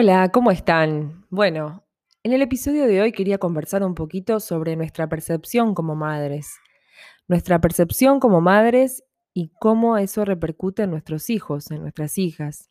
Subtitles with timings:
[0.00, 1.26] Hola, ¿cómo están?
[1.28, 1.84] Bueno,
[2.22, 6.54] en el episodio de hoy quería conversar un poquito sobre nuestra percepción como madres.
[7.26, 9.02] Nuestra percepción como madres
[9.34, 12.70] y cómo eso repercute en nuestros hijos, en nuestras hijas.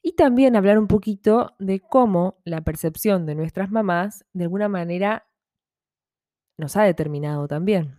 [0.00, 5.26] Y también hablar un poquito de cómo la percepción de nuestras mamás de alguna manera
[6.58, 7.98] nos ha determinado también.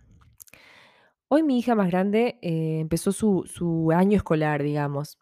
[1.28, 5.18] Hoy mi hija más grande eh, empezó su, su año escolar, digamos,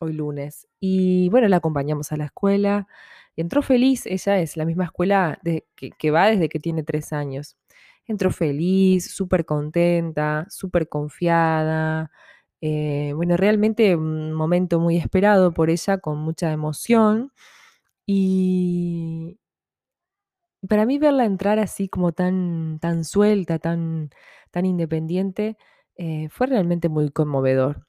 [0.00, 0.66] hoy lunes.
[0.80, 2.86] Y bueno, la acompañamos a la escuela.
[3.36, 5.38] Entró feliz, ella es la misma escuela
[5.98, 7.56] que va desde que tiene tres años.
[8.06, 12.10] Entró feliz, súper contenta, súper confiada.
[12.60, 17.32] eh, bueno, realmente un momento muy esperado por ella, con mucha emoción.
[18.06, 19.38] Y
[20.68, 24.10] para mí verla entrar así como tan, tan suelta, tan,
[24.50, 25.56] tan independiente,
[25.96, 27.87] eh, fue realmente muy conmovedor.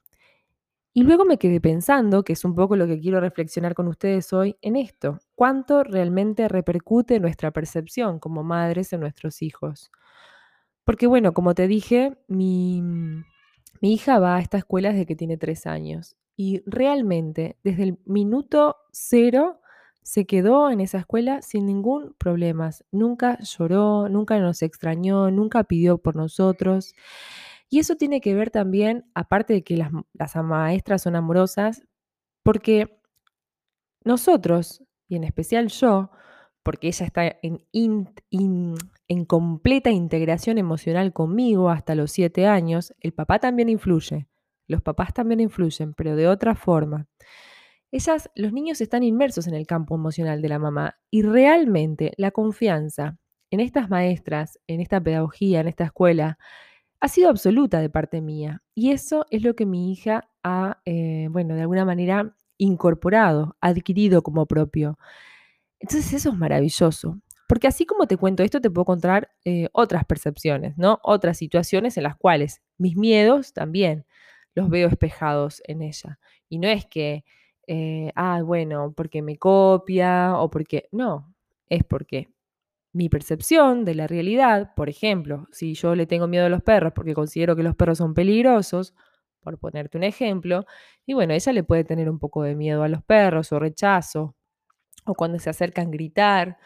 [0.92, 4.32] Y luego me quedé pensando, que es un poco lo que quiero reflexionar con ustedes
[4.32, 5.18] hoy, en esto.
[5.36, 9.90] ¿Cuánto realmente repercute nuestra percepción como madres en nuestros hijos?
[10.84, 15.36] Porque bueno, como te dije, mi, mi hija va a esta escuela desde que tiene
[15.36, 19.60] tres años y realmente desde el minuto cero
[20.02, 22.70] se quedó en esa escuela sin ningún problema.
[22.90, 26.94] Nunca lloró, nunca nos extrañó, nunca pidió por nosotros.
[27.70, 29.92] Y eso tiene que ver también, aparte de que las,
[30.44, 31.82] maestras son amorosas,
[32.42, 33.00] porque
[34.04, 36.10] nosotros, y en especial yo,
[36.64, 43.68] porque ella está en completa integración emocional conmigo hasta los siete años, el papá también
[43.68, 44.26] influye,
[44.66, 47.06] los papás también influyen, pero de otra forma.
[47.92, 52.32] Ellas, los niños están inmersos en el campo emocional de la mamá y realmente la
[52.32, 53.18] confianza
[53.50, 56.38] en estas maestras, en esta pedagogía, en esta escuela,
[57.00, 58.62] ha sido absoluta de parte mía.
[58.74, 64.22] Y eso es lo que mi hija ha, eh, bueno, de alguna manera incorporado, adquirido
[64.22, 64.98] como propio.
[65.80, 67.18] Entonces eso es maravilloso.
[67.48, 71.00] Porque así como te cuento esto, te puedo contar eh, otras percepciones, ¿no?
[71.02, 74.06] Otras situaciones en las cuales mis miedos también
[74.54, 76.18] los veo espejados en ella.
[76.48, 77.24] Y no es que,
[78.14, 80.88] ah, bueno, porque me copia o porque...
[80.92, 81.34] No,
[81.68, 82.28] es porque
[82.92, 86.92] mi percepción de la realidad, por ejemplo, si yo le tengo miedo a los perros
[86.94, 88.94] porque considero que los perros son peligrosos,
[89.40, 90.66] por ponerte un ejemplo,
[91.06, 94.34] y bueno, ella le puede tener un poco de miedo a los perros o rechazo,
[95.04, 96.58] o cuando se acercan gritar,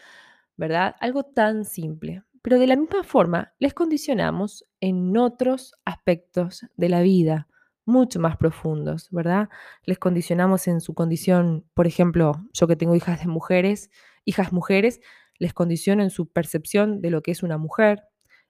[0.57, 0.97] ¿verdad?
[1.01, 2.23] Algo tan simple.
[2.43, 7.49] Pero de la misma forma, les condicionamos en otros aspectos de la vida,
[7.87, 9.49] mucho más profundos, ¿verdad?
[9.85, 13.91] Les condicionamos en su condición, por ejemplo, yo que tengo hijas de mujeres,
[14.25, 15.01] hijas mujeres,
[15.45, 18.05] les condiciono en su percepción de lo que es una mujer,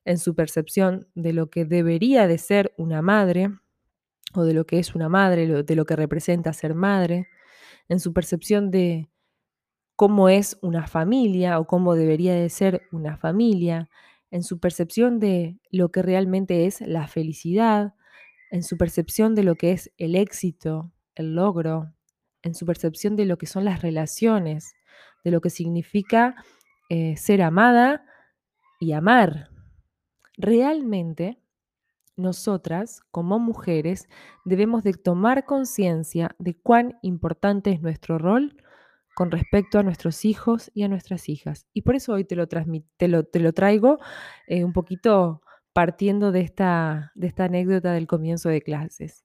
[0.04, 3.48] en su percepción de lo que debería de ser una madre,
[4.32, 7.26] o de lo que es una madre, de lo que representa ser madre,
[7.88, 9.10] en su percepción de
[9.96, 13.90] cómo es una familia o cómo debería de ser una familia,
[14.30, 17.94] en su percepción de lo que realmente es la felicidad,
[18.52, 21.92] en su percepción de lo que es el éxito, el logro,
[22.42, 24.74] en su percepción de lo que son las relaciones,
[25.24, 26.36] de lo que significa
[26.88, 28.04] eh, ser amada
[28.80, 29.48] y amar.
[30.36, 31.38] Realmente,
[32.16, 34.08] nosotras, como mujeres,
[34.44, 38.56] debemos de tomar conciencia de cuán importante es nuestro rol
[39.14, 41.66] con respecto a nuestros hijos y a nuestras hijas.
[41.72, 43.98] Y por eso hoy te lo, te lo, te lo traigo
[44.46, 45.40] eh, un poquito
[45.72, 49.24] partiendo de esta, de esta anécdota del comienzo de clases.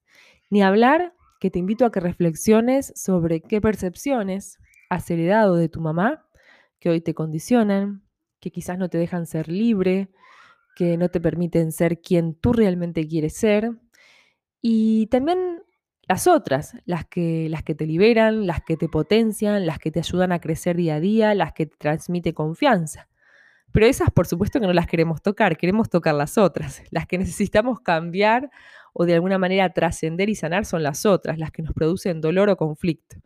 [0.49, 4.59] Ni hablar que te invito a que reflexiones sobre qué percepciones
[4.89, 6.25] has heredado de tu mamá,
[6.79, 8.03] que hoy te condicionan,
[8.39, 10.09] que quizás no te dejan ser libre,
[10.75, 13.71] que no te permiten ser quien tú realmente quieres ser.
[14.61, 15.63] Y también
[16.07, 19.99] las otras, las que, las que te liberan, las que te potencian, las que te
[19.99, 23.09] ayudan a crecer día a día, las que te transmite confianza.
[23.71, 26.81] Pero esas, por supuesto que no las queremos tocar, queremos tocar las otras.
[26.91, 28.49] Las que necesitamos cambiar
[28.93, 32.49] o de alguna manera trascender y sanar son las otras, las que nos producen dolor
[32.49, 33.17] o conflicto.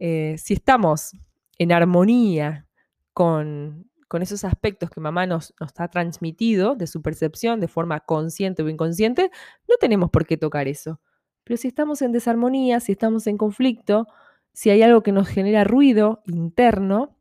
[0.00, 1.16] Eh, si estamos
[1.58, 2.66] en armonía
[3.12, 3.90] con,
[4.20, 8.68] esos aspectos que mamá nos, nos ha transmitido de su percepción de forma consciente o
[8.68, 9.32] inconsciente,
[9.68, 11.00] no tenemos por qué tocar eso.
[11.42, 14.06] Pero si estamos en desarmonía, si estamos en conflicto,
[14.52, 17.18] si hay algo que nos genera ruido interno,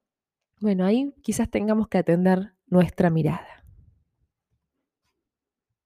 [0.62, 3.63] bueno, ahí quizás tengamos que atender nuestra mirada.